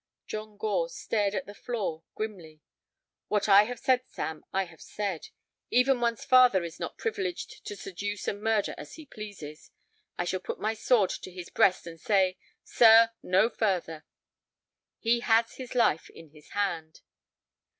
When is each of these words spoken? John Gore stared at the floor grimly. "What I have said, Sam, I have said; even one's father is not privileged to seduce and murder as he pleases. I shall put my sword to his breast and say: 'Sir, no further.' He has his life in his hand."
John 0.25 0.57
Gore 0.57 0.89
stared 0.89 1.35
at 1.35 1.45
the 1.45 1.53
floor 1.53 2.01
grimly. 2.15 2.63
"What 3.27 3.47
I 3.47 3.65
have 3.65 3.77
said, 3.77 4.01
Sam, 4.07 4.43
I 4.51 4.63
have 4.63 4.81
said; 4.81 5.27
even 5.69 6.01
one's 6.01 6.25
father 6.25 6.63
is 6.63 6.79
not 6.79 6.97
privileged 6.97 7.63
to 7.67 7.75
seduce 7.75 8.27
and 8.27 8.41
murder 8.41 8.73
as 8.79 8.95
he 8.95 9.05
pleases. 9.05 9.69
I 10.17 10.25
shall 10.25 10.39
put 10.39 10.59
my 10.59 10.73
sword 10.73 11.11
to 11.11 11.29
his 11.31 11.51
breast 11.51 11.85
and 11.85 12.01
say: 12.01 12.39
'Sir, 12.63 13.11
no 13.21 13.47
further.' 13.47 14.07
He 14.97 15.19
has 15.19 15.53
his 15.57 15.75
life 15.75 16.09
in 16.09 16.31
his 16.31 16.49
hand." 16.49 17.01